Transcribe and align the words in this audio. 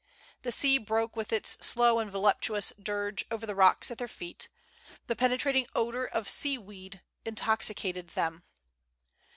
The 0.41 0.51
sea 0.51 0.79
broke 0.79 1.15
with 1.15 1.31
its 1.31 1.63
slow 1.63 1.99
and 1.99 2.09
voluptuous 2.09 2.73
dirge 2.81 3.23
over 3.29 3.45
the 3.45 3.53
rocks 3.53 3.91
at 3.91 3.99
their 3.99 4.07
feet; 4.07 4.47
the 5.05 5.15
penetrating 5.15 5.67
odor 5.75 6.05
of 6.07 6.27
sea 6.27 6.57
weed 6.57 7.01
intoxicated 7.23 8.07
them. 8.15 8.41